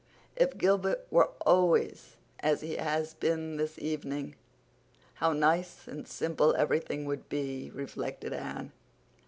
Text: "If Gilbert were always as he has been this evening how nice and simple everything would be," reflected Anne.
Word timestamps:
"If 0.35 0.57
Gilbert 0.57 1.05
were 1.11 1.29
always 1.45 2.15
as 2.39 2.61
he 2.61 2.77
has 2.77 3.13
been 3.13 3.57
this 3.57 3.77
evening 3.77 4.33
how 5.21 5.31
nice 5.31 5.87
and 5.87 6.07
simple 6.07 6.55
everything 6.55 7.05
would 7.05 7.29
be," 7.29 7.69
reflected 7.69 8.33
Anne. 8.33 8.71